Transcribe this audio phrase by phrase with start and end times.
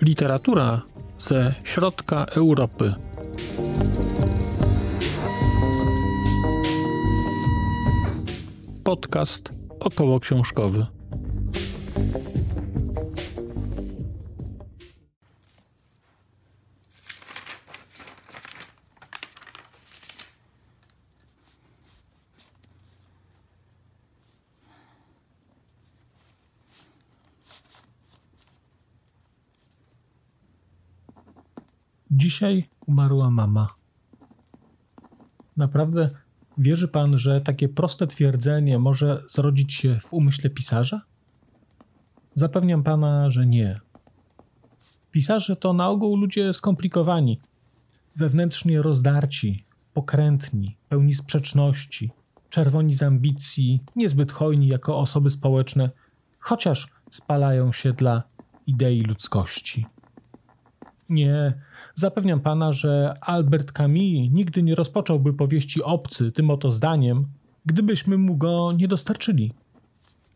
[0.00, 0.82] Literatura
[1.18, 2.94] ze środka Europy.
[8.84, 10.97] Podcast około książkowy.
[32.38, 33.68] Dzisiaj umarła mama.
[35.56, 36.10] Naprawdę
[36.58, 41.00] wierzy pan, że takie proste twierdzenie może zrodzić się w umyśle pisarza?
[42.34, 43.80] Zapewniam pana, że nie.
[45.10, 47.40] Pisarze to na ogół ludzie skomplikowani,
[48.16, 49.64] wewnętrznie rozdarci,
[49.94, 52.10] pokrętni, pełni sprzeczności,
[52.50, 55.90] czerwoni z ambicji, niezbyt hojni jako osoby społeczne,
[56.38, 58.22] chociaż spalają się dla
[58.66, 59.86] idei ludzkości.
[61.08, 61.54] Nie,
[61.94, 67.26] zapewniam pana, że Albert Camus nigdy nie rozpocząłby powieści Obcy tym oto zdaniem,
[67.66, 69.52] gdybyśmy mu go nie dostarczyli.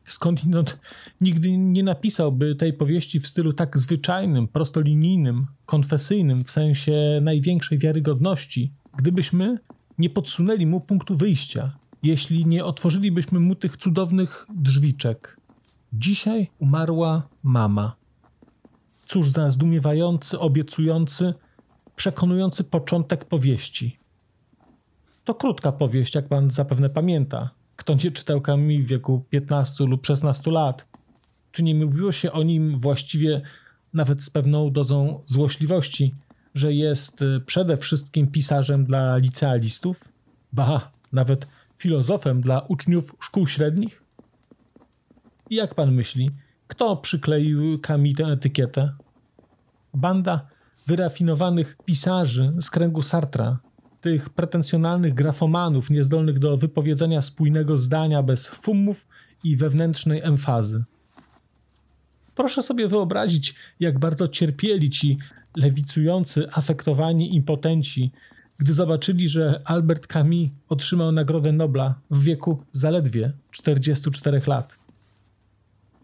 [0.04, 0.78] Skądinąd
[1.20, 8.72] nigdy nie napisałby tej powieści w stylu tak zwyczajnym, prostolinijnym, konfesyjnym w sensie największej wiarygodności,
[8.96, 9.58] gdybyśmy
[9.98, 15.40] nie podsunęli mu punktu wyjścia, jeśli nie otworzylibyśmy mu tych cudownych drzwiczek.
[15.92, 18.01] Dzisiaj umarła mama.
[19.12, 21.34] Cóż za zdumiewający, obiecujący,
[21.96, 23.98] przekonujący początek powieści.
[25.24, 27.50] To krótka powieść, jak pan zapewne pamięta.
[27.76, 30.86] Kto nie czytał Camus w wieku 15 lub 16 lat?
[31.50, 33.42] Czy nie mówiło się o nim właściwie
[33.94, 36.14] nawet z pewną dozą złośliwości,
[36.54, 40.04] że jest y, przede wszystkim pisarzem dla licealistów?
[40.52, 41.46] Ba, nawet
[41.78, 44.02] filozofem dla uczniów szkół średnich?
[45.50, 46.30] I jak pan myśli,
[46.72, 48.92] kto przykleił Kami tę etykietę?
[49.94, 50.46] Banda
[50.86, 53.58] wyrafinowanych pisarzy z kręgu Sartra,
[54.00, 59.06] tych pretensjonalnych grafomanów niezdolnych do wypowiedzenia spójnego zdania bez fumów
[59.44, 60.84] i wewnętrznej emfazy.
[62.34, 65.18] Proszę sobie wyobrazić, jak bardzo cierpieli ci
[65.56, 68.12] lewicujący, afektowani impotenci,
[68.58, 74.81] gdy zobaczyli, że Albert Camus otrzymał Nagrodę Nobla w wieku zaledwie 44 lat.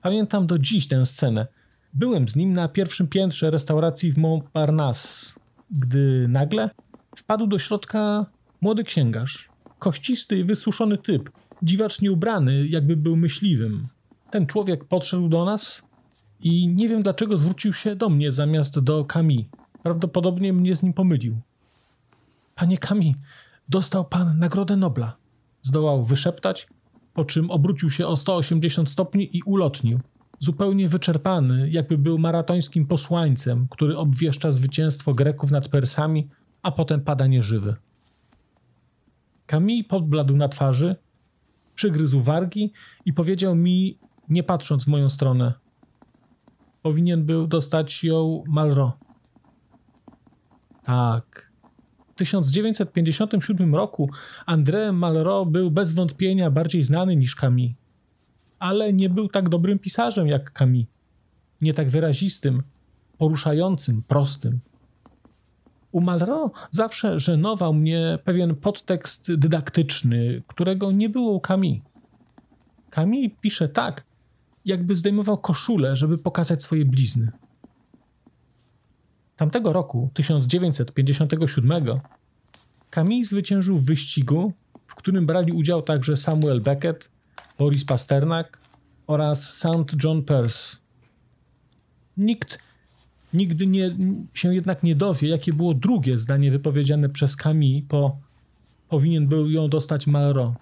[0.02, 1.46] Pamiętam do dziś tę scenę.
[1.94, 5.34] Byłem z nim na pierwszym piętrze restauracji w Montparnasse,
[5.70, 6.70] gdy nagle
[7.16, 8.26] wpadł do środka
[8.60, 9.48] młody księgarz.
[9.78, 11.30] Kościsty i wysuszony typ,
[11.62, 13.88] dziwacznie ubrany, jakby był myśliwym.
[14.30, 15.82] Ten człowiek podszedł do nas
[16.40, 19.44] i nie wiem dlaczego zwrócił się do mnie zamiast do Camille.
[19.82, 21.40] Prawdopodobnie mnie z nim pomylił.
[22.54, 23.14] Panie Camille,
[23.68, 25.16] dostał pan Nagrodę Nobla.
[25.62, 26.68] Zdołał wyszeptać,
[27.18, 30.00] po czym obrócił się o 180 stopni i ulotnił.
[30.38, 36.28] Zupełnie wyczerpany, jakby był maratońskim posłańcem, który obwieszcza zwycięstwo Greków nad Persami,
[36.62, 37.76] a potem pada nieżywy.
[39.46, 40.96] Camille podbladł na twarzy,
[41.74, 42.72] przygryzł wargi
[43.06, 43.98] i powiedział mi,
[44.28, 45.52] nie patrząc w moją stronę:
[46.82, 48.98] Powinien był dostać ją Malraux.
[50.82, 51.47] Tak.
[52.18, 54.10] W 1957 roku
[54.46, 57.74] André Malraux był bez wątpienia bardziej znany niż Camille.
[58.58, 60.86] Ale nie był tak dobrym pisarzem jak Camille.
[61.60, 62.62] Nie tak wyrazistym,
[63.18, 64.60] poruszającym, prostym.
[65.92, 71.80] U Malraux zawsze żenował mnie pewien podtekst dydaktyczny, którego nie było u Camille.
[72.90, 74.04] Camille pisze tak,
[74.64, 77.32] jakby zdejmował koszulę, żeby pokazać swoje blizny.
[79.38, 81.84] Tamtego roku, 1957,
[82.90, 84.52] Camille zwyciężył w wyścigu,
[84.86, 87.10] w którym brali udział także Samuel Beckett,
[87.58, 88.58] Boris Pasternak
[89.06, 90.04] oraz St.
[90.04, 90.76] John Peirce.
[92.16, 92.58] Nikt
[93.34, 93.96] nigdy nie,
[94.34, 98.16] się jednak nie dowie, jakie było drugie zdanie wypowiedziane przez Camille po
[98.88, 100.58] powinien był ją dostać Malraux.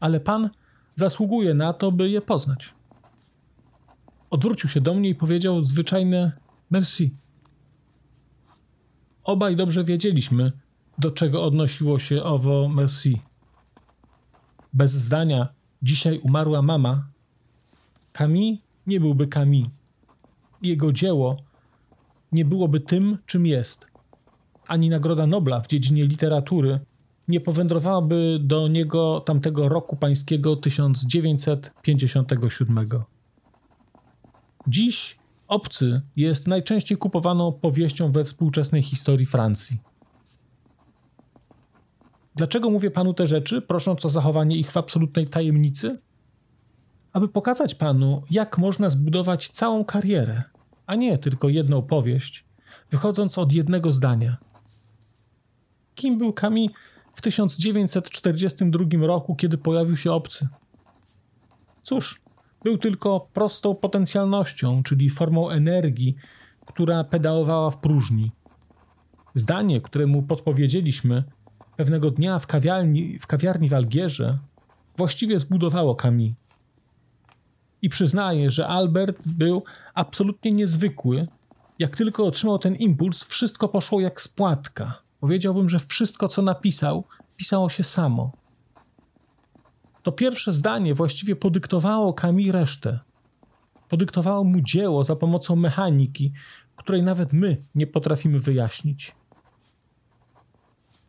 [0.00, 0.50] Ale pan
[0.94, 2.74] zasługuje na to, by je poznać.
[4.30, 6.32] Odwrócił się do mnie i powiedział zwyczajne
[6.70, 7.10] merci.
[9.24, 10.52] Obaj dobrze wiedzieliśmy,
[10.98, 13.20] do czego odnosiło się owo merci.
[14.72, 15.48] Bez zdania
[15.82, 17.08] dzisiaj umarła mama,
[18.12, 18.56] Camille
[18.86, 19.70] nie byłby Camille.
[20.62, 21.36] Jego dzieło
[22.32, 23.86] nie byłoby tym, czym jest.
[24.66, 26.80] Ani Nagroda Nobla w dziedzinie literatury
[27.28, 32.88] nie powędrowałaby do niego tamtego roku pańskiego 1957.
[34.66, 35.19] Dziś
[35.50, 39.80] Obcy jest najczęściej kupowaną powieścią we współczesnej historii Francji.
[42.34, 45.98] Dlaczego mówię panu te rzeczy, prosząc o zachowanie ich w absolutnej tajemnicy?
[47.12, 50.42] Aby pokazać panu, jak można zbudować całą karierę,
[50.86, 52.44] a nie tylko jedną powieść,
[52.90, 54.36] wychodząc od jednego zdania.
[55.94, 56.70] Kim był Kami
[57.14, 60.48] w 1942 roku, kiedy pojawił się obcy?
[61.82, 62.20] Cóż,
[62.64, 66.16] był tylko prostą potencjalnością, czyli formą energii,
[66.66, 68.30] która pedałowała w próżni.
[69.34, 71.24] Zdanie, któremu podpowiedzieliśmy
[71.76, 74.38] pewnego dnia w kawiarni, w kawiarni w Algierze,
[74.96, 76.34] właściwie zbudowało Kami.
[77.82, 79.62] I przyznaję, że Albert był
[79.94, 81.28] absolutnie niezwykły.
[81.78, 85.02] Jak tylko otrzymał ten impuls, wszystko poszło jak spłatka.
[85.20, 87.04] Powiedziałbym, że wszystko, co napisał,
[87.36, 88.32] pisało się samo.
[90.02, 92.98] To pierwsze zdanie właściwie podyktowało Kami resztę.
[93.88, 96.32] Podyktowało mu dzieło za pomocą mechaniki,
[96.76, 99.14] której nawet my nie potrafimy wyjaśnić.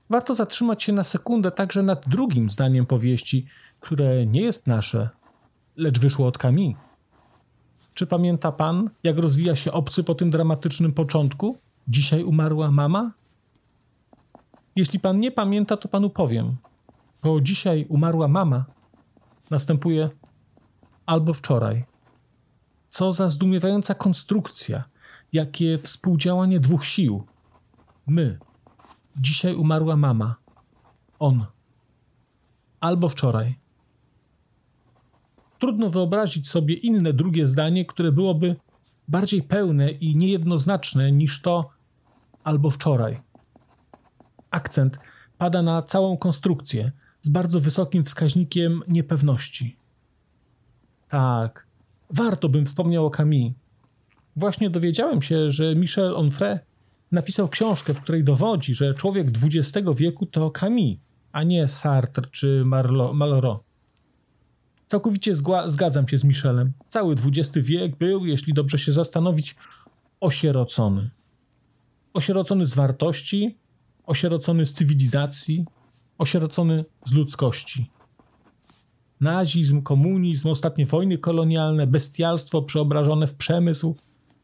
[0.09, 3.45] Warto zatrzymać się na sekundę także nad drugim zdaniem powieści,
[3.79, 5.09] które nie jest nasze,
[5.77, 6.75] lecz wyszło od Kami.
[7.93, 11.57] Czy pamięta pan, jak rozwija się obcy po tym dramatycznym początku?
[11.87, 13.11] Dzisiaj umarła mama?
[14.75, 16.55] Jeśli pan nie pamięta, to panu powiem.
[17.23, 18.65] Bo dzisiaj umarła mama,
[19.51, 20.09] następuje
[21.05, 21.85] albo wczoraj.
[22.89, 24.83] Co za zdumiewająca konstrukcja,
[25.33, 27.23] jakie współdziałanie dwóch sił.
[28.07, 28.39] My.
[29.15, 30.35] Dzisiaj umarła mama.
[31.19, 31.45] On.
[32.79, 33.55] Albo wczoraj.
[35.59, 38.55] Trudno wyobrazić sobie inne drugie zdanie, które byłoby
[39.07, 41.69] bardziej pełne i niejednoznaczne niż to
[42.43, 43.21] albo wczoraj.
[44.51, 44.99] Akcent
[45.37, 49.75] pada na całą konstrukcję z bardzo wysokim wskaźnikiem niepewności.
[51.09, 51.67] Tak,
[52.09, 53.53] warto bym wspomniał o Camille.
[54.35, 56.59] Właśnie dowiedziałem się, że Michel Onfray
[57.11, 60.97] napisał książkę, w której dowodzi, że człowiek XX wieku to Camille,
[61.31, 62.63] a nie Sartre czy
[63.13, 63.63] Malraux.
[64.87, 65.33] Całkowicie
[65.67, 66.73] zgadzam się z Michelem.
[66.89, 69.55] Cały XX wiek był, jeśli dobrze się zastanowić,
[70.19, 71.09] osierocony.
[72.13, 73.57] Osierocony z wartości,
[74.05, 75.65] osierocony z cywilizacji,
[76.21, 77.89] osierocony z ludzkości.
[79.21, 83.95] Nazizm, komunizm, ostatnie wojny kolonialne, bestialstwo przeobrażone w przemysł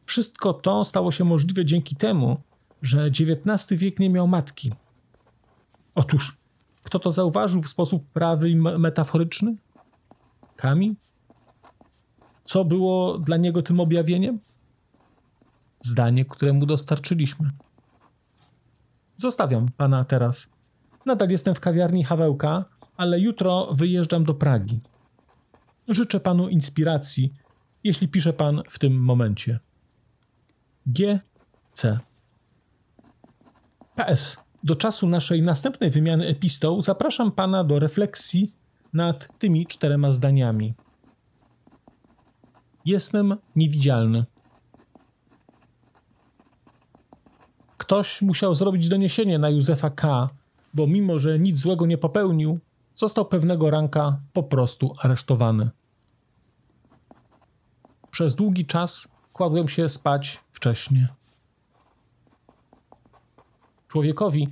[0.06, 2.42] wszystko to stało się możliwe dzięki temu,
[2.82, 4.74] że XIX wiek nie miał matki.
[5.96, 6.38] Otóż,
[6.84, 9.56] kto to zauważył w sposób prawy i metaforyczny?
[10.56, 10.96] Kami?
[12.46, 14.40] Co było dla niego tym objawieniem?
[15.82, 17.52] Zdanie, które mu dostarczyliśmy.
[19.18, 20.50] Zostawiam pana teraz.
[21.08, 22.66] Nadal jestem w kawiarni Hawełka,
[22.98, 24.80] ale jutro wyjeżdżam do Pragi.
[25.88, 27.34] Życzę panu inspiracji,
[27.84, 29.60] jeśli pisze pan w tym momencie.
[30.86, 31.20] G.
[31.74, 32.00] C.
[33.96, 34.38] PS.
[34.64, 38.54] Do czasu naszej następnej wymiany epistoł zapraszam pana do refleksji
[38.94, 40.74] nad tymi czterema zdaniami.
[42.86, 44.26] Jestem niewidzialny.
[47.78, 50.30] Ktoś musiał zrobić doniesienie na Józefa K.,
[50.78, 52.60] bo mimo, że nic złego nie popełnił,
[52.96, 55.70] został pewnego ranka po prostu aresztowany.
[58.12, 61.08] Przez długi czas kładłem się spać wcześnie.
[63.88, 64.48] Człowiekowi,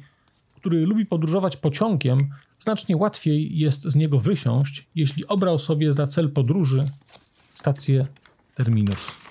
[0.55, 2.29] który lubi podróżować pociągiem,
[2.59, 6.83] znacznie łatwiej jest z niego wysiąść, jeśli obrał sobie za cel podróży
[7.53, 8.07] stację
[8.55, 9.24] terminus.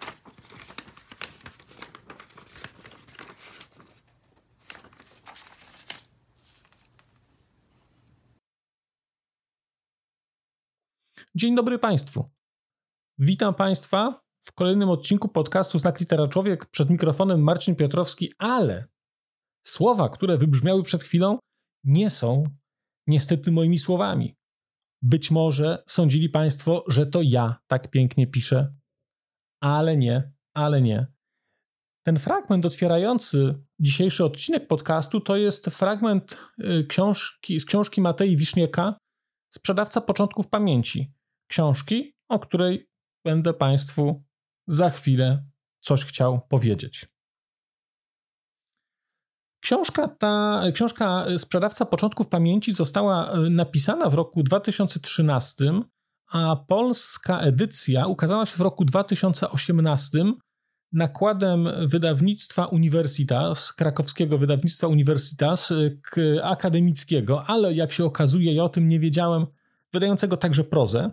[11.37, 12.31] Dzień dobry Państwu.
[13.19, 16.67] Witam Państwa w kolejnym odcinku podcastu Znak Litera Człowiek.
[16.67, 18.88] Przed mikrofonem Marcin Piotrowski, ale
[19.67, 21.38] słowa, które wybrzmiały przed chwilą,
[21.85, 22.45] nie są
[23.07, 24.35] niestety moimi słowami.
[25.03, 28.75] Być może sądzili Państwo, że to ja tak pięknie piszę,
[29.61, 31.07] ale nie, ale nie.
[32.07, 38.99] Ten fragment otwierający dzisiejszy odcinek podcastu to jest fragment y, książki, z książki Matei Wisznieka
[39.55, 41.13] Sprzedawca początków pamięci
[41.47, 42.89] książki, o której
[43.25, 44.25] będę Państwu
[44.67, 45.45] za chwilę
[45.81, 47.07] coś chciał powiedzieć.
[49.61, 55.65] Książka ta, książka Sprzedawca Początków Pamięci została e, napisana w roku 2013,
[56.33, 60.25] a polska edycja ukazała się w roku 2018
[60.93, 68.89] nakładem wydawnictwa Universitas, krakowskiego wydawnictwa Universitas, e, akademickiego, ale jak się okazuje, ja o tym
[68.89, 69.47] nie wiedziałem,
[69.93, 71.11] wydającego także prozę.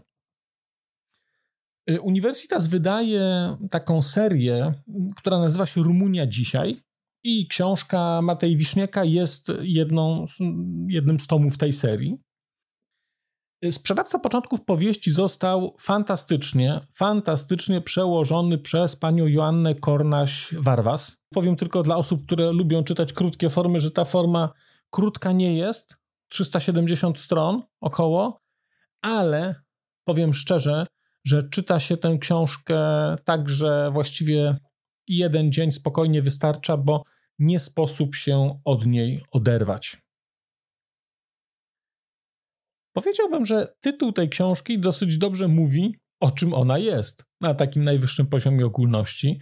[1.91, 4.73] Y, Universitas wydaje taką serię,
[5.15, 6.81] która nazywa się Rumunia Dzisiaj
[7.23, 10.25] I książka Matej Wisznieka jest jedną,
[10.87, 12.17] jednym z tomów tej serii.
[13.71, 21.17] Sprzedawca początków powieści został fantastycznie, fantastycznie przełożony przez panią Joannę Kornaś-Warwas.
[21.33, 24.53] Powiem tylko dla osób, które lubią czytać krótkie formy, że ta forma
[24.89, 25.97] krótka nie jest,
[26.29, 28.41] 370 stron około,
[29.01, 29.55] ale
[30.05, 30.85] powiem szczerze,
[31.23, 32.77] że czyta się tę książkę
[33.23, 34.55] tak, że właściwie
[35.07, 37.03] jeden dzień spokojnie wystarcza, bo
[37.39, 39.97] nie sposób się od niej oderwać.
[42.93, 48.27] Powiedziałbym, że tytuł tej książki dosyć dobrze mówi, o czym ona jest na takim najwyższym
[48.27, 49.41] poziomie ogólności,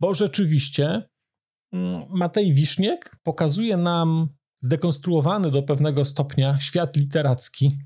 [0.00, 1.08] bo rzeczywiście
[1.72, 4.28] mm, Matej Wiszniek pokazuje nam
[4.60, 7.78] zdekonstruowany do pewnego stopnia świat literacki,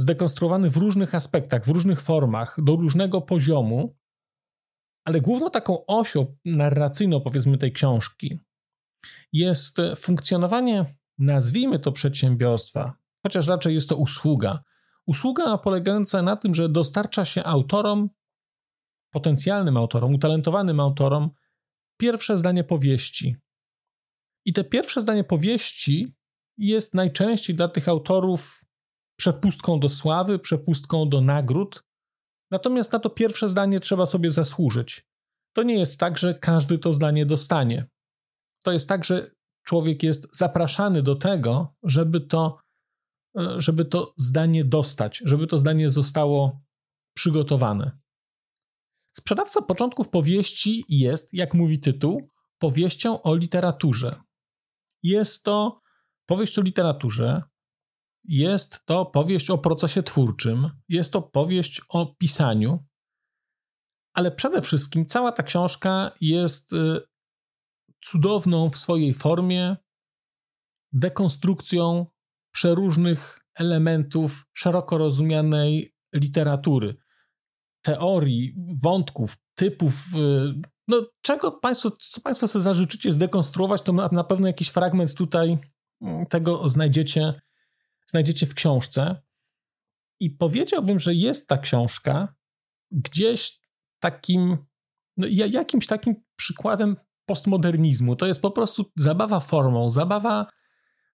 [0.00, 3.96] zdekonstruowany w różnych aspektach, w różnych formach, do różnego poziomu,
[5.04, 8.38] ale główną taką osią narracyjną, powiedzmy, tej książki
[9.32, 10.84] jest funkcjonowanie,
[11.18, 14.62] nazwijmy to przedsiębiorstwa, chociaż raczej jest to usługa.
[15.06, 18.10] Usługa polegająca na tym, że dostarcza się autorom,
[19.10, 21.30] potencjalnym autorom, utalentowanym autorom,
[21.96, 23.36] pierwsze zdanie powieści.
[24.44, 26.14] I te pierwsze zdanie powieści
[26.58, 28.69] jest najczęściej dla tych autorów
[29.20, 31.84] przepustką do sławy, przepustką do nagród.
[32.50, 35.06] Natomiast na to pierwsze zdanie trzeba sobie zasłużyć.
[35.56, 37.86] To nie jest tak, że każdy to zdanie dostanie.
[38.62, 39.30] To jest tak, że
[39.66, 42.58] człowiek jest zapraszany do tego, żeby to
[43.38, 46.60] E, żeby to zdanie dostać, żeby to zdanie zostało
[47.14, 47.98] przygotowane.
[49.16, 54.20] Sprzedawca początków powieści jest, jak mówi tytuł, powieścią o literaturze.
[55.02, 55.80] Jest to
[56.26, 57.42] powieść o literaturze,
[58.24, 62.84] jest to powieść o procesie twórczym, jest to powieść o pisaniu,
[64.14, 67.00] ale przede wszystkim cała ta książka jest e,
[68.04, 69.76] cudowną w swojej formie
[70.92, 72.06] dekonstrukcją
[72.54, 76.94] przeróżnych elementów szeroko rozumianej literatury,
[77.82, 79.94] teorii, wątków, typów.
[80.14, 85.58] Y, no, czego Państwo, co Państwo sobie zażyczycie zdekonstruować, to na pewno jakiś fragment tutaj
[86.02, 87.40] mm, tego znajdziecie,
[88.10, 89.22] znajdziecie w książce.
[90.20, 92.34] I powiedziałbym, że jest ta książka
[92.90, 93.60] gdzieś
[94.00, 94.58] takim,
[95.16, 98.16] no, jakimś takim przykładem postmodernizmu.
[98.16, 100.46] To jest po prostu zabawa formą, zabawa,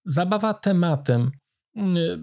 [0.05, 1.31] zabawa tematem.
[1.77, 2.19] Y,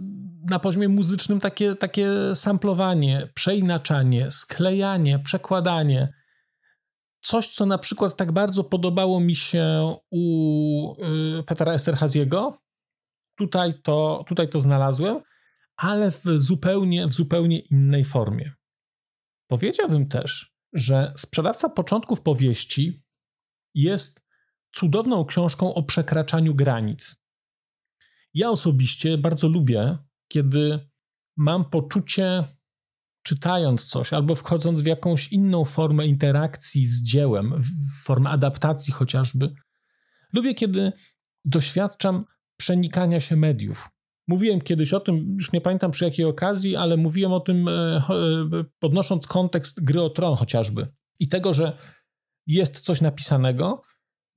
[0.49, 6.13] na poziomie muzycznym takie, takie samplowanie, przeinaczanie, sklejanie, przekładanie.
[7.21, 10.95] Coś, co na przykład tak bardzo podobało mi się u
[11.39, 12.62] y, Petera Esterhaziego.
[13.35, 15.21] Tutaj to, tutaj to znalazłem,
[15.75, 18.51] ale w zupełnie, w zupełnie innej formie.
[19.47, 23.03] Powiedziałbym też, że Sprzedawca Początków Powieści
[23.75, 24.23] jest
[24.71, 27.15] cudowną książką o przekraczaniu granic.
[28.33, 29.97] Ja osobiście bardzo lubię,
[30.27, 30.89] kiedy
[31.37, 32.43] mam poczucie,
[33.23, 37.63] czytając coś albo wchodząc w jakąś inną formę interakcji z dziełem,
[38.03, 39.53] formę adaptacji chociażby,
[40.33, 40.91] lubię, kiedy
[41.45, 42.25] doświadczam
[42.63, 43.89] przenikania się mediów.
[44.27, 47.71] Mówiłem kiedyś o tym, już nie pamiętam przy jakiej okazji, ale mówiłem o tym, e,
[47.71, 48.01] e,
[48.79, 50.87] podnosząc kontekst gry o tron chociażby.
[51.19, 51.77] I tego, że
[52.47, 53.81] jest coś napisanego,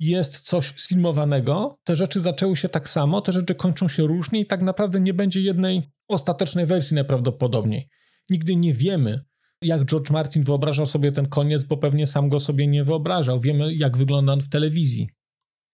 [0.00, 4.46] jest coś sfilmowanego, te rzeczy zaczęły się tak samo, te rzeczy kończą się różnie i
[4.46, 7.88] tak naprawdę nie będzie jednej ostatecznej wersji najprawdopodobniej.
[8.30, 9.24] Nigdy nie wiemy,
[9.62, 13.40] jak George Martin wyobrażał sobie ten koniec, bo pewnie sam go sobie nie wyobrażał.
[13.40, 15.10] Wiemy, jak wygląda on w telewizji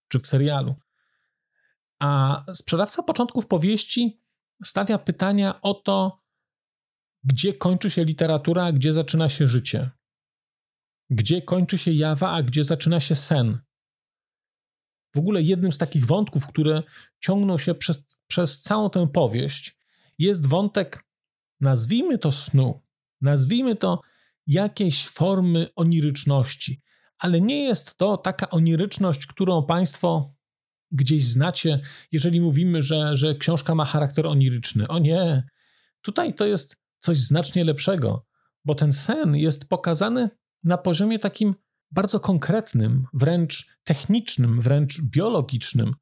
[0.08, 0.74] czy w serialu.
[2.02, 4.20] A sprzedawca początków powieści
[4.64, 6.22] stawia pytania o to,
[7.24, 9.90] gdzie kończy się literatura, a gdzie zaczyna się życie.
[11.10, 13.58] Gdzie kończy się jawa, a gdzie zaczyna się sen
[15.14, 16.82] w ogóle jednym z takich wątków, które
[17.20, 19.78] ciągną się przez, przez całą tę powieść,
[20.18, 21.04] jest wątek,
[21.60, 22.80] nazwijmy to snu,
[23.20, 24.00] nazwijmy to
[24.46, 26.82] jakiejś formy oniryczności,
[27.18, 30.34] ale nie jest to taka oniryczność, którą Państwo
[30.92, 31.80] gdzieś znacie,
[32.12, 34.88] jeżeli mówimy, że, że książka ma charakter oniryczny.
[34.88, 35.46] O nie,
[36.02, 38.26] tutaj to jest coś znacznie lepszego,
[38.64, 40.28] bo ten sen jest pokazany
[40.64, 41.54] na poziomie takim
[41.90, 45.94] bardzo konkretnym, wręcz technicznym, wręcz biologicznym,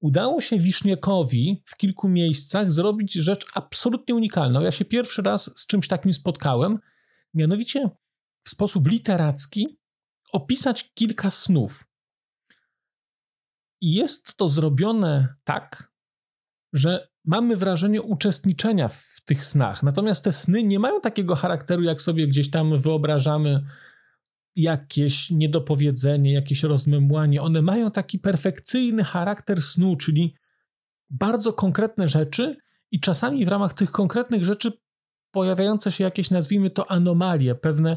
[0.00, 4.60] udało się Wiszniekowi w kilku miejscach zrobić rzecz absolutnie unikalną.
[4.60, 6.78] Ja się pierwszy raz z czymś takim spotkałem,
[7.34, 7.90] mianowicie
[8.44, 9.78] w sposób literacki
[10.32, 11.89] opisać kilka snów.
[13.80, 15.92] I jest to zrobione tak,
[16.72, 19.82] że mamy wrażenie uczestniczenia w tych snach.
[19.82, 23.64] Natomiast te sny nie mają takiego charakteru, jak sobie gdzieś tam wyobrażamy
[24.56, 27.42] jakieś niedopowiedzenie, jakieś rozmemłanie.
[27.42, 30.34] One mają taki perfekcyjny charakter snu, czyli
[31.10, 32.56] bardzo konkretne rzeczy
[32.90, 34.72] i czasami w ramach tych konkretnych rzeczy
[35.30, 37.96] pojawiające się jakieś, nazwijmy to, anomalie, pewne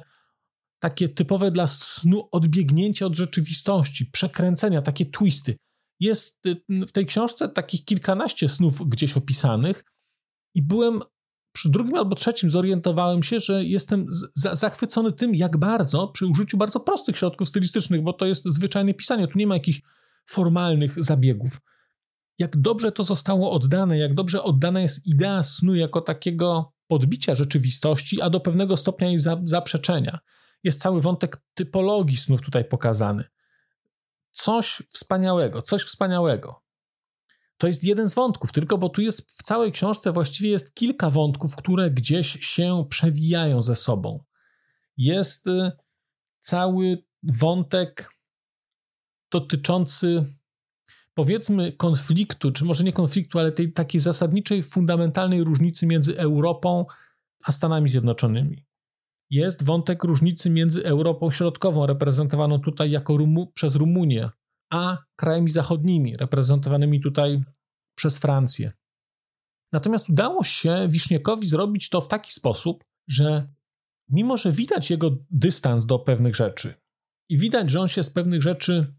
[0.80, 5.56] takie typowe dla snu odbiegnięcia od rzeczywistości, przekręcenia, takie twisty.
[6.04, 9.84] Jest y, w tej książce takich kilkanaście snów gdzieś opisanych
[10.56, 11.02] i byłem
[11.56, 14.06] przy drugim albo trzecim zorientowałem się, że jestem
[14.36, 19.28] zachwycony tym, jak bardzo przy użyciu bardzo prostych środków stylistycznych, bo to jest zwyczajne pisanie,
[19.28, 19.82] tu nie ma jakichś
[20.26, 21.62] formalnych zabiegów.
[22.40, 28.22] Jak dobrze to zostało oddane, jak dobrze oddana jest idea snu jako takiego podbicia rzeczywistości,
[28.22, 30.20] a do pewnego stopnia jej zaprzeczenia.
[30.64, 33.24] Jest cały wątek typologii snów tutaj pokazany.
[34.34, 36.64] Coś wspaniałego, coś wspaniałego.
[37.58, 41.10] To jest jeden z wątków, tylko bo tu jest w całej książce właściwie jest kilka
[41.10, 44.24] wątków, które gdzieś się przewijają ze sobą.
[44.98, 45.72] Jest y,
[46.40, 48.10] cały wątek
[49.32, 50.26] dotyczący
[51.14, 56.86] powiedzmy konfliktu, czy może nie konfliktu, ale tej takiej zasadniczej, fundamentalnej różnicy między Europą
[57.44, 58.66] a Stanami Zjednoczonymi.
[59.34, 64.30] Jest wątek różnicy między Europą Środkową, reprezentowaną tutaj jako Rumu przez Rumunię,
[64.70, 67.44] a krajami zachodnimi, reprezentowanymi tutaj
[67.96, 68.72] przez Francję.
[69.72, 73.54] Natomiast udało się Wiszniekowi zrobić to w taki sposób, że
[74.10, 76.74] mimo, że widać jego dystans do pewnych rzeczy
[77.30, 78.96] i widać, że on się z pewnych rzeczy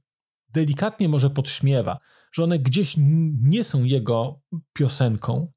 [0.49, 1.99] delikatnie może podśmiewa,
[2.33, 2.95] że one gdzieś
[3.43, 4.41] nie są jego
[4.73, 5.53] piosenką,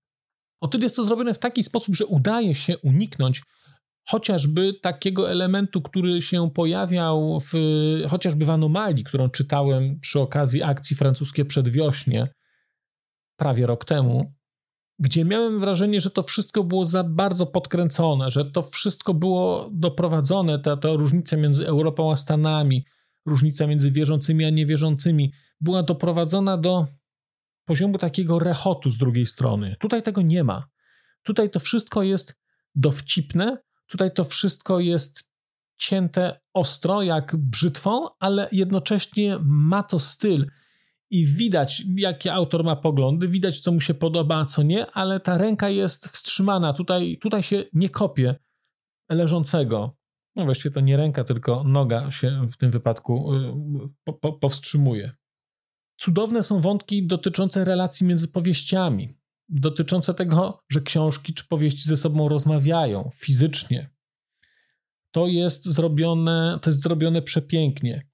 [0.61, 3.41] o tyle jest to zrobione w taki sposób, że udaje się uniknąć
[4.07, 7.53] chociażby takiego elementu, który się pojawiał w,
[8.09, 12.27] chociażby w anomalii, którą czytałem przy okazji akcji francuskie przedwiośnie
[13.35, 14.33] prawie rok temu,
[14.99, 20.59] gdzie miałem wrażenie, że to wszystko było za bardzo podkręcone, że to wszystko było doprowadzone,
[20.59, 22.85] ta, ta różnica między Europą a Stanami,
[23.25, 26.87] różnica między wierzącymi a niewierzącymi, była doprowadzona do
[27.65, 29.75] poziomu takiego rechotu z drugiej strony.
[29.79, 30.67] Tutaj tego nie ma.
[31.23, 32.35] Tutaj to wszystko jest
[32.75, 35.31] dowcipne, Tutaj to wszystko jest
[35.77, 40.47] cięte ostro, jak brzytwą, ale jednocześnie ma to styl.
[41.09, 45.19] I widać, jakie autor ma poglądy, widać, co mu się podoba, a co nie, ale
[45.19, 46.73] ta ręka jest wstrzymana.
[46.73, 48.35] Tutaj, tutaj się nie kopie
[49.09, 49.97] leżącego.
[50.35, 53.53] No właściwie to nie ręka, tylko noga się w tym wypadku y,
[54.03, 55.11] po, po, powstrzymuje.
[55.97, 59.16] Cudowne są wątki dotyczące relacji między powieściami
[59.49, 63.89] dotyczące tego, że książki czy powieści ze sobą rozmawiają fizycznie.
[65.11, 68.07] To jest zrobione, to jest zrobione przepięknie.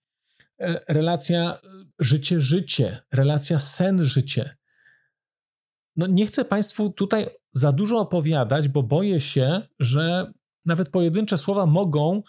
[0.60, 1.58] E, relacja
[2.00, 4.58] życie-życie, relacja sen-życie.
[5.96, 10.34] No nie chcę Państwu tutaj za dużo opowiadać, bo boję się, że
[10.66, 12.24] nawet pojedyncze słowa mogą,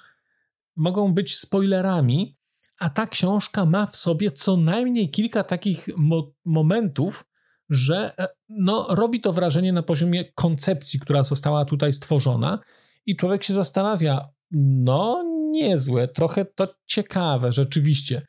[0.77, 2.37] mogą być spoilerami,
[2.79, 7.25] a ta książka ma w sobie co najmniej kilka takich mo momentów,
[7.71, 12.59] że e, no, robi to wrażenie na poziomie koncepcji, która została tutaj stworzona,
[13.07, 18.23] i człowiek się zastanawia, no niezłe, trochę to ciekawe, rzeczywiście.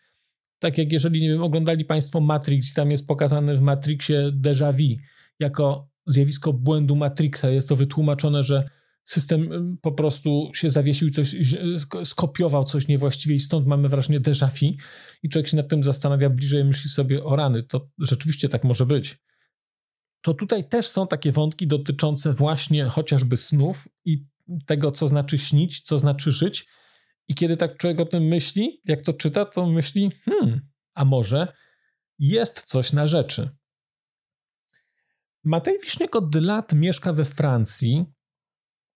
[0.60, 5.02] Tak jak jeżeli, nie wiem, oglądali Państwo Matrix tam jest pokazane w Matrixie déjà vu
[5.40, 7.50] jako zjawisko błędu Matrixa.
[7.50, 8.70] Jest to wytłumaczone, że
[9.06, 11.36] system po prostu się zawiesił, coś
[12.04, 14.78] skopiował coś niewłaściwie i stąd mamy wrażenie déjà vu
[15.24, 18.86] i człowiek się nad tym zastanawia bliżej myśli sobie o rany, to rzeczywiście tak może
[18.86, 19.18] być.
[20.22, 24.26] To tutaj też są takie wątki dotyczące właśnie chociażby snów i
[24.66, 26.68] tego, co znaczy śnić, co znaczy żyć.
[27.28, 30.62] I kiedy tak człowiek o tym myśli, jak to czyta, to myśli, hmm,
[30.94, 31.54] a może
[32.20, 33.50] jest coś na rzeczy.
[35.44, 38.06] Matej Wiszniek od lat mieszka we Francji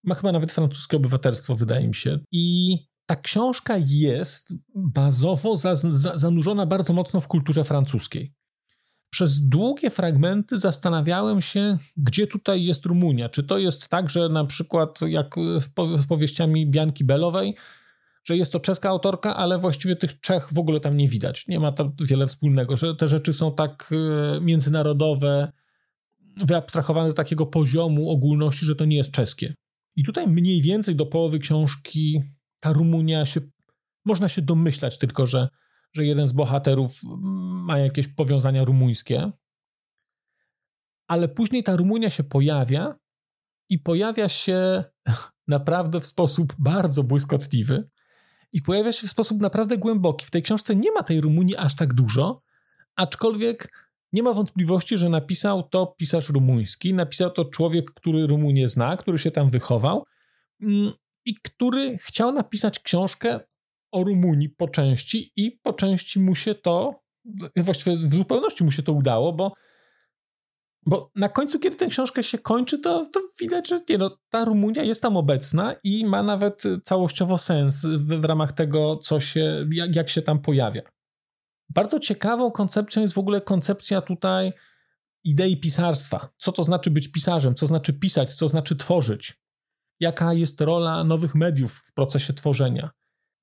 [0.04, 2.20] ma chyba nawet francuskie obywatelstwo, wydaje mi się.
[2.32, 8.34] I ta książka jest bazowo za, za, zanurzona bardzo mocno w kulturze francuskiej.
[9.10, 13.30] Przez długie fragmenty zastanawiałem się, gdzie tutaj jest Rumunia.
[13.30, 15.36] Czy to jest tak, że na przykład jak
[16.02, 17.56] z powieściami Bianki Belowej,
[18.24, 21.48] że jest to czeska autorka, ale właściwie tych Czech w ogóle tam nie widać.
[21.48, 25.52] Nie ma tam wiele wspólnego, że te rzeczy są tak e, międzynarodowe,
[26.38, 29.54] wyabstrahowane do takiego poziomu ogólności, że to nie jest czeskie.
[30.00, 32.22] I tutaj mniej więcej do połowy książki
[32.60, 33.42] ta Rumunia się,
[34.06, 35.50] można się domyślać tylko, że,
[35.94, 37.00] że jeden z bohaterów
[37.66, 39.32] ma jakieś powiązania rumuńskie,
[41.08, 42.96] ale później ta Rumunia się pojawia
[43.70, 44.84] i pojawia się
[45.48, 47.90] naprawdę w sposób bardzo błyskotliwy
[48.52, 50.26] i pojawia się w sposób naprawdę głęboki.
[50.26, 52.42] W tej książce nie ma tej Rumunii aż tak dużo,
[52.96, 58.98] aczkolwiek nie ma wątpliwości, że napisał to pisarz rumuński, napisał to człowiek, który Rumunię zna,
[58.98, 60.06] który się tam wychował
[60.62, 60.92] mm,
[61.26, 63.40] i który chciał napisać książkę
[63.92, 67.04] o Rumunii po części i po części mu się to,
[67.58, 69.54] właściwie w zupełności mu się to udało, bo,
[70.86, 74.46] bo na końcu, kiedy tę książkę się kończy, to, to widać, że nie, no, ta
[74.46, 79.68] Rumunia jest tam obecna i ma nawet całościowo sens w, w ramach tego, co się,
[79.72, 80.82] jak, jak się tam pojawia.
[81.70, 84.54] Bardzo ciekawą koncepcją jest w ogóle koncepcja tutaj
[85.24, 86.30] idei pisarstwa.
[86.38, 89.34] Co to znaczy być pisarzem, co znaczy pisać, co znaczy tworzyć.
[90.00, 92.90] Jaka jest rola nowych mediów w procesie tworzenia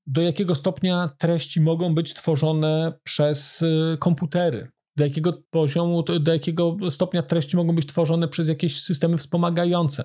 [0.06, 6.76] do jakiego stopnia treści mogą być tworzone przez y, komputery, do jakiego poziomu, do jakiego
[6.90, 10.04] stopnia treści mogą być tworzone przez jakieś systemy wspomagające.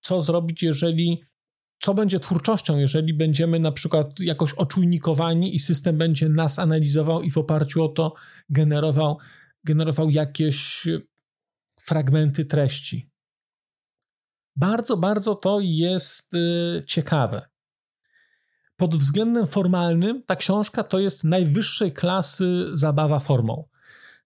[0.00, 1.22] Co zrobić, jeżeli,
[1.82, 7.30] co będzie twórczością, jeżeli będziemy na przykład jakoś oczujnikowani i system będzie nas analizował i
[7.30, 8.14] w oparciu o to
[8.48, 9.18] generował,
[9.64, 10.88] generował jakieś
[11.82, 13.10] fragmenty treści.
[14.56, 17.52] Bardzo, bardzo to jest y, ciekawe
[18.82, 23.68] pod względem formalnym ta książka to jest najwyższej klasy zabawa formą.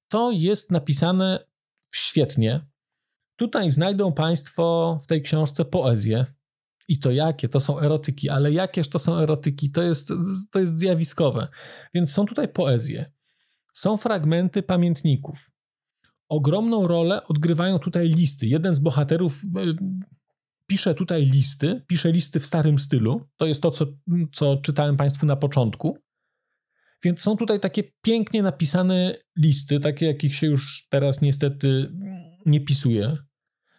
[0.08, 1.46] To jest napisane
[1.94, 2.66] świetnie.
[3.36, 6.26] Tutaj znajdą Państwo w tej książce poezję.
[6.88, 7.48] I to jakie?
[7.48, 9.70] To są erotyki, ale jakież to są erotyki?
[9.70, 10.12] To jest,
[10.50, 11.48] to jest zjawiskowe.
[11.94, 13.12] Więc są tutaj poezje.
[13.72, 15.50] Są fragmenty pamiętników.
[16.28, 18.46] Ogromną rolę odgrywają tutaj listy.
[18.46, 19.42] Jeden z bohaterów
[20.66, 23.28] piszę tutaj listy, piszę listy w starym stylu.
[23.36, 23.86] To jest to, co,
[24.32, 25.98] co czytałem Państwu na początku.
[27.04, 31.92] Więc są tutaj takie pięknie napisane listy, takie jakich się już teraz niestety
[32.46, 33.16] nie pisuje.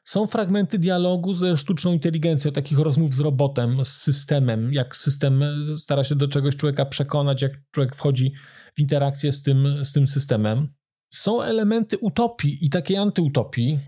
[0.08, 5.44] Są fragmenty dialogu ze sztuczną inteligencją, takich rozmów z robotem, z systemem, jak system
[5.78, 8.34] stara się do czegoś człowieka przekonać, jak człowiek wchodzi
[8.76, 10.74] w interakcję z tym, z tym systemem.
[11.14, 13.80] Są elementy utopii i takiej antyutopii,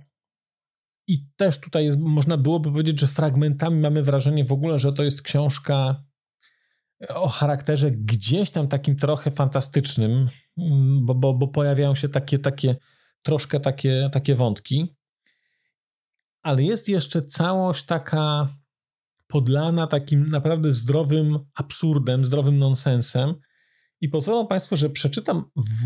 [1.08, 5.04] i też tutaj jest, można byłoby powiedzieć, że fragmentami mamy wrażenie w ogóle, że to
[5.04, 6.04] jest książka
[7.10, 10.30] o charakterze gdzieś tam takim trochę fantastycznym,
[11.02, 12.76] bo, bo, bo pojawiają się takie, takie
[13.24, 14.99] troszkę takie, takie wątki.
[16.42, 18.56] Ale jest jeszcze całość taka
[19.28, 23.36] podlana takim naprawdę zdrowym absurdem, zdrowym nonsensem.
[24.02, 25.46] I pozwolą Państwo, że przeczytam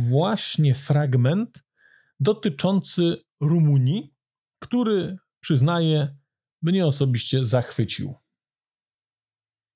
[0.09, 1.63] właśnie fragment
[2.19, 4.13] dotyczący Rumunii,
[4.59, 6.17] który, przyznaję,
[6.61, 8.13] mnie osobiście zachwycił.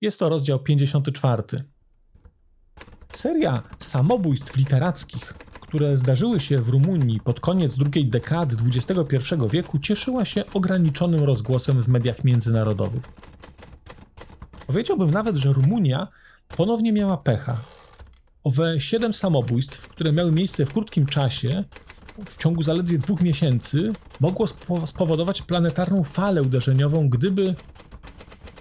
[0.02, 1.44] Jest to rozdział 54.
[3.14, 5.34] Seria samobójstw literackich,
[5.68, 9.18] które zdarzyły się w Rumunii pod koniec drugiej dekady XXI
[9.52, 13.04] wieku, cieszyła się ograniczonym rozgłosem w mediach międzynarodowych.
[14.68, 16.08] Powiedziałbym nawet, że Rumunia
[16.58, 17.58] ponownie miała pecha.
[18.44, 21.64] Owe siedem samobójstw, które miały miejsce w krótkim czasie,
[22.26, 24.46] w ciągu zaledwie dwóch miesięcy mogło
[24.86, 27.56] spowodować planetarną falę uderzeniową, gdyby,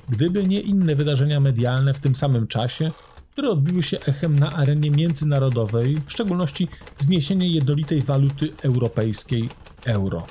[0.09, 2.90] gdyby nie inne wydarzenia medialne w tym samym czasie,
[3.37, 6.68] które odbiły się echem na arenie międzynarodowej, w szczególności
[6.99, 9.49] zniesienie jednolitej waluty europejskiej
[9.85, 10.27] euro.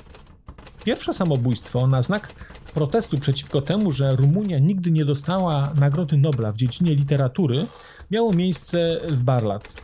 [0.84, 2.32] Pierwsze samobójstwo na znak
[2.74, 7.66] protestu przeciwko temu, że Rumunia nigdy nie dostała Nagrody Nobla w dziedzinie literatury,
[8.10, 9.82] miało miejsce w Barlat.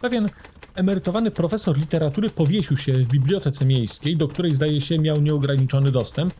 [0.00, 0.28] Pewien
[0.74, 6.34] emerytowany profesor literatury powiesił się w bibliotece miejskiej, do której zdaje się miał nieograniczony dostęp,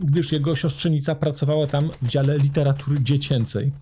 [0.00, 3.72] gdyż jego siostrzenica pracowała tam w dziale literatury dziecięcej.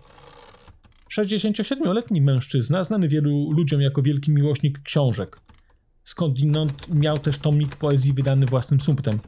[1.13, 5.41] 67-letni mężczyzna, znany wielu ludziom jako wielki miłośnik książek.
[6.05, 9.19] Skądinąd miał też tomik poezji wydany własnym sumptem.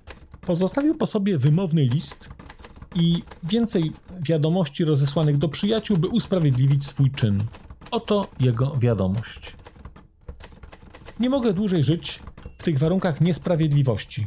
[0.41, 2.29] Pozostawił po sobie wymowny list
[2.95, 3.93] i więcej
[4.29, 7.45] wiadomości rozesłanych do przyjaciół, by usprawiedliwić swój czyn.
[7.91, 9.57] Oto jego wiadomość.
[11.21, 12.21] Nie mogę dłużej żyć
[12.59, 14.27] w tych warunkach niesprawiedliwości.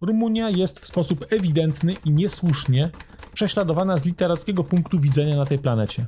[0.00, 2.90] Rumunia jest w sposób ewidentny i niesłusznie
[3.32, 6.06] prześladowana z literackiego punktu widzenia na tej planecie.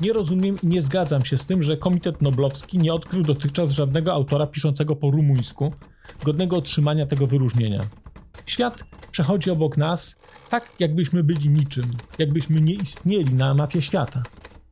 [0.00, 4.12] Nie rozumiem i nie zgadzam się z tym, że Komitet Noblowski nie odkrył dotychczas żadnego
[4.12, 5.72] autora piszącego po rumuńsku,
[6.24, 7.80] godnego otrzymania tego wyróżnienia.
[8.46, 11.84] Świat przechodzi obok nas tak, jakbyśmy byli niczym,
[12.18, 14.22] jakbyśmy nie istnieli na mapie świata.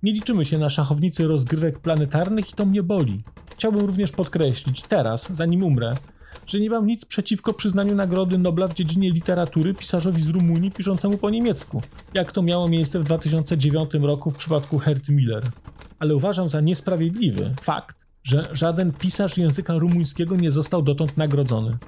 [0.03, 3.23] Nie liczymy się na szachownicy rozgrywek planetarnych i to mnie boli.
[3.53, 5.95] Chciałbym również podkreślić teraz, zanim umrę,
[6.47, 11.19] że nie mam nic przeciwko przyznaniu Nagrody Nobla w dziedzinie literatury pisarzowi z Rumunii piszącemu
[11.19, 11.83] po niemiecku,
[12.15, 15.45] jak to miało miejsce w 2009 roku w przypadku Herty Miller.
[15.99, 21.79] Ale uważam za niesprawiedliwy fakt, że żaden pisarz języka rumuńskiego nie został dotąd nagrodzony.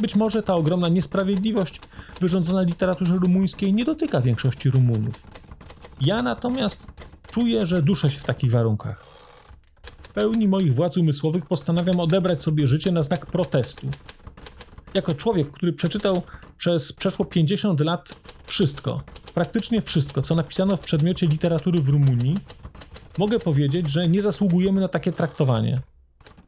[0.00, 1.80] Być może ta ogromna niesprawiedliwość
[2.20, 5.14] wyrządzona literaturze rumuńskiej nie dotyka większości Rumunów.
[6.00, 6.86] Ja natomiast
[7.30, 9.17] czuję, że duszę się w takich warunkach
[10.18, 13.90] pełni moich władz umysłowych postanawiam odebrać sobie życie na znak protestu.
[14.94, 16.22] Jako człowiek, który przeczytał
[16.56, 19.02] przez przeszło 50 lat wszystko,
[19.34, 22.36] praktycznie wszystko, co napisano w przedmiocie literatury w Rumunii,
[23.18, 25.80] mogę powiedzieć, że nie zasługujemy na takie traktowanie,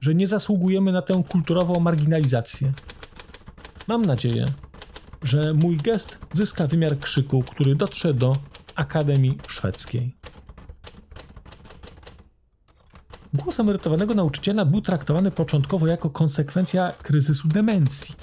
[0.00, 2.72] że nie zasługujemy na tę kulturową marginalizację.
[3.88, 4.44] Mam nadzieję,
[5.22, 8.36] że mój gest zyska wymiar krzyku, który dotrze do
[8.74, 10.19] Akademii Szwedzkiej.
[13.34, 18.14] Głos emerytowanego nauczyciela był traktowany początkowo jako konsekwencja kryzysu demencji,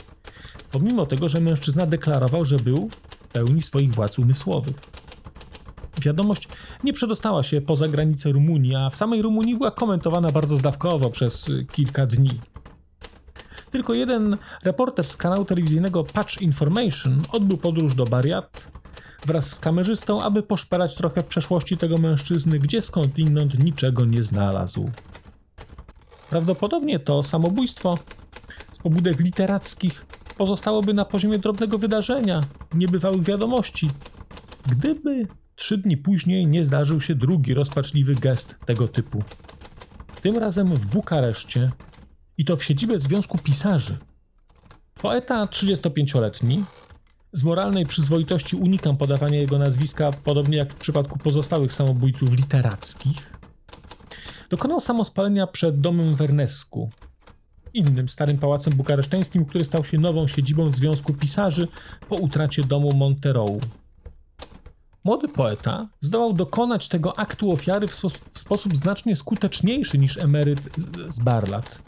[0.72, 4.76] pomimo tego, że mężczyzna deklarował, że był w pełni swoich władz umysłowych.
[6.02, 6.48] Wiadomość
[6.84, 11.46] nie przedostała się poza granice Rumunii, a w samej Rumunii była komentowana bardzo zdawkowo przez
[11.72, 12.40] kilka dni.
[13.72, 18.72] Tylko jeden reporter z kanału telewizyjnego Patch Information odbył podróż do Bariat
[19.26, 24.90] wraz z kamerzystą, aby poszperać trochę przeszłości tego mężczyzny, gdzie skądinąd niczego nie znalazł.
[26.30, 27.98] Prawdopodobnie to samobójstwo
[28.72, 30.06] z pobudek literackich
[30.38, 32.42] pozostałoby na poziomie drobnego wydarzenia,
[32.74, 33.90] niebywałych wiadomości,
[34.68, 39.24] gdyby trzy dni później nie zdarzył się drugi rozpaczliwy gest tego typu.
[40.22, 41.72] Tym razem w Bukareszcie
[42.38, 43.98] i to w siedzibie Związku Pisarzy.
[44.94, 46.64] Poeta 35-letni,
[47.34, 53.34] z moralnej przyzwoitości unikam podawania jego nazwiska, podobnie jak w przypadku pozostałych samobójców literackich,
[54.50, 56.90] dokonał samospalenia przed domem Wernesku,
[57.74, 61.68] innym starym pałacem bukareszteńskim, który stał się nową siedzibą Związku Pisarzy
[62.10, 63.60] po utracie domu Monterou.
[65.04, 70.60] Młody poeta zdołał dokonać tego aktu ofiary w, spo w sposób znacznie skuteczniejszy niż emeryt
[71.10, 71.82] z Barlat.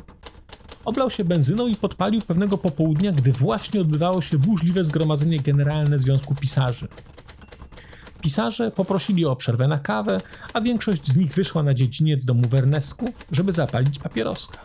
[0.89, 6.35] Oblał się benzyną i podpalił pewnego popołudnia, gdy właśnie odbywało się burzliwe zgromadzenie generalne Związku
[6.35, 6.87] Pisarzy.
[8.21, 10.21] Pisarze poprosili o przerwę na kawę,
[10.53, 14.59] a większość z nich wyszła na dziedziniec domu Wernesku, żeby zapalić papieroska.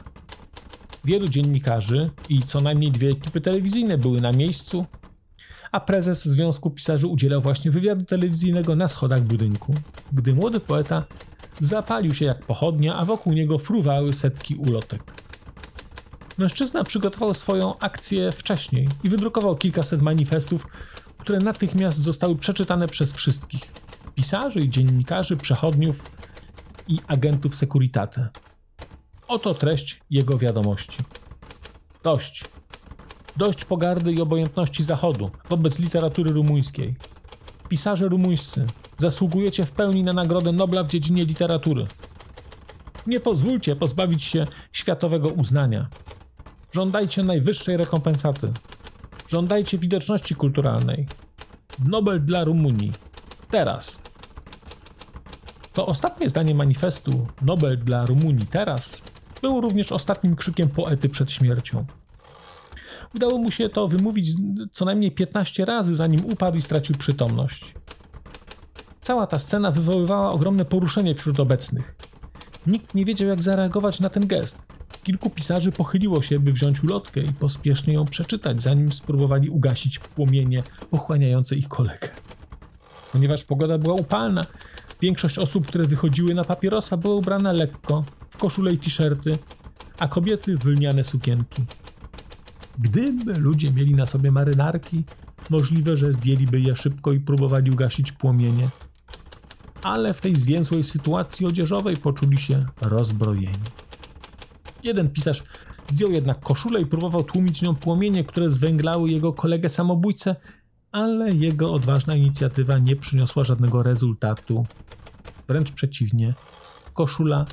[1.05, 4.87] Wielu dziennikarzy i co najmniej dwie ekipy telewizyjne były na miejscu,
[5.73, 9.75] a prezes Związku Pisarzy udzielał właśnie wywiadu telewizyjnego na schodach budynku,
[10.13, 11.05] gdy młody poeta
[11.61, 15.24] zapalił się jak pochodnia, a wokół niego fruwały setki ulotek.
[16.39, 20.67] Mężczyzna przygotował swoją akcję wcześniej i wydrukował kilkaset manifestów,
[21.19, 23.73] które natychmiast zostały przeczytane przez wszystkich
[24.15, 26.03] pisarzy dziennikarzy, przechodniów
[26.89, 28.29] i agentów Securitate.
[29.29, 30.99] Oto treść jego wiadomości.
[32.03, 32.45] Dość.
[33.37, 36.95] Dość pogardy i obojętności Zachodu wobec literatury rumuńskiej.
[37.69, 38.67] Pisarze rumuńscy,
[38.99, 41.87] zasługujecie w pełni na Nagrodę Nobla w dziedzinie literatury.
[43.07, 45.89] Nie pozwólcie pozbawić się światowego uznania.
[46.75, 48.53] Żądajcie najwyższej rekompensaty.
[49.29, 51.07] Żądajcie widoczności kulturalnej.
[51.89, 52.93] Nobel dla Rumunii.
[53.51, 54.01] Teraz.
[55.73, 59.03] To ostatnie zdanie manifestu Nobel dla Rumunii teraz
[59.43, 61.85] było również ostatnim krzykiem poety przed śmiercią.
[63.15, 64.31] Udało mu się to wymówić
[64.73, 67.75] co najmniej 15 razy, zanim upadł i stracił przytomność.
[69.03, 71.95] Cała ta scena wywoływała ogromne poruszenie wśród obecnych.
[72.67, 74.74] Nikt nie wiedział, jak zareagować na ten gest.
[75.05, 80.63] Kilku pisarzy pochyliło się, by wziąć ulotkę i pospiesznie ją przeczytać, zanim spróbowali ugasić płomienie
[80.91, 82.09] pochłaniające ich kolegę.
[83.13, 84.45] Ponieważ pogoda była upalna,
[85.01, 89.39] większość osób, które wychodziły na papierosa, była ubrana lekko, w koszule i t-shirty,
[89.99, 91.65] a kobiety w lniane sukienki.
[92.79, 95.05] Gdyby ludzie mieli na sobie marynarki,
[95.51, 98.69] możliwe, że zdjęliby je szybko i próbowali ugasić płomienie.
[99.83, 103.84] Ale w tej zwięzłej sytuacji odzieżowej poczuli się rozbrojeni.
[104.85, 105.45] Jeden pisarz
[105.91, 110.37] zdjął jednak koszulę i próbował tłumić nią płomienie, które zwęglały jego kolegę samobójcę,
[110.93, 114.67] ale jego odważna inicjatywa nie przyniosła żadnego rezultatu.
[115.49, 116.35] Wręcz przeciwnie,
[116.95, 117.45] koszula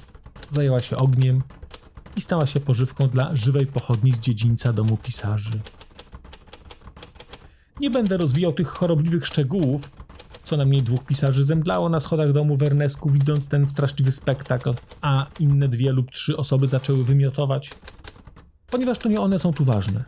[0.50, 1.42] zajęła się ogniem
[2.16, 5.60] i stała się pożywką dla żywej pochodni z dziedzińca domu pisarzy.
[7.80, 9.90] Nie będę rozwijał tych chorobliwych szczegółów,
[10.52, 15.68] co najmniej dwóch pisarzy zemdlało na schodach domu Wernesku, widząc ten straszliwy spektakl, a inne
[15.68, 17.72] dwie lub trzy osoby zaczęły wymiotować,
[18.70, 20.04] ponieważ to nie one są tu ważne.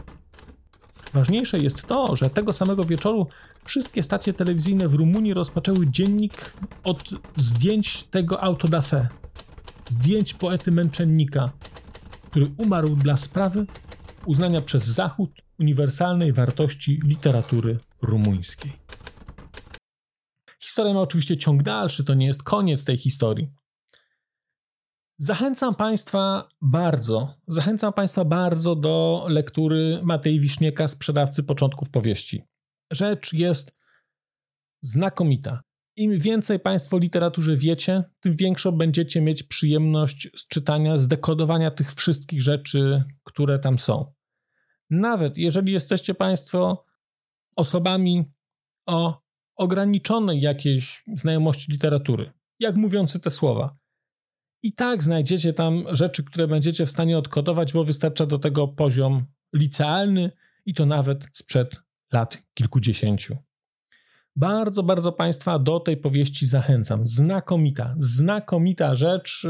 [1.14, 3.28] Ważniejsze jest to, że tego samego wieczoru
[3.66, 6.54] wszystkie stacje telewizyjne w Rumunii rozpoczęły dziennik
[6.84, 9.06] od zdjęć tego autodafé,
[9.90, 11.50] zdjęć poety męczennika,
[12.30, 13.66] który umarł dla sprawy
[14.26, 18.83] uznania przez Zachód uniwersalnej wartości literatury rumuńskiej.
[20.74, 23.50] Historia ma oczywiście ciąg dalszy, to nie jest koniec tej historii.
[25.18, 32.44] Zachęcam Państwa bardzo, zachęcam Państwa bardzo do lektury Matei Wisznieka, sprzedawcy początków powieści.
[32.92, 33.76] Rzecz jest
[34.82, 35.64] znakomita.
[35.96, 41.72] Im więcej Państwo o literaturze wiecie, tym większą będziecie mieć przyjemność z czytania, z dekodowania
[41.72, 44.14] tych wszystkich rzeczy, które tam są.
[44.90, 46.86] Nawet jeżeli jesteście Państwo
[47.56, 48.32] osobami
[48.86, 49.23] o
[49.56, 53.78] ograniczonej jakiejś znajomości literatury, jak mówiący te słowa.
[54.64, 59.26] I tak znajdziecie tam rzeczy, które będziecie w stanie odkodować, bo wystarcza do tego poziom
[59.54, 60.32] licealny
[60.66, 61.76] i to nawet sprzed
[62.14, 63.38] lat kilkudziesięciu.
[64.36, 67.08] Bardzo, bardzo Państwa do tej powieści zachęcam.
[67.08, 69.48] Znakomita, znakomita rzecz.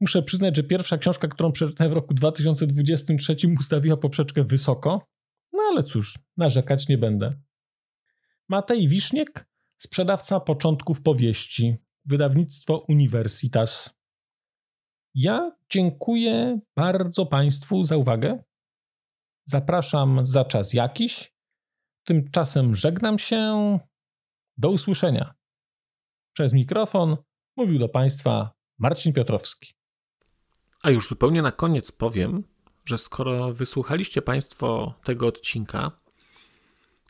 [0.00, 5.06] Muszę przyznać, że pierwsza książka, którą przeczytałem w roku 2023, ustawiła poprzeczkę wysoko.
[5.52, 7.34] No ale cóż, narzekać nie będę.
[8.48, 13.94] Matej Wiszniek, sprzedawca początków powieści, wydawnictwo Universitas.
[15.14, 18.42] Ja dziękuję bardzo Państwu za uwagę.
[19.44, 21.34] Zapraszam za czas jakiś.
[22.04, 23.78] Tymczasem żegnam się.
[24.56, 25.34] Do usłyszenia.
[26.32, 27.16] Przez mikrofon
[27.56, 29.74] mówił do Państwa Marcin Piotrowski.
[30.82, 32.44] A już zupełnie na koniec powiem,
[32.84, 35.92] że skoro wysłuchaliście Państwo tego odcinka,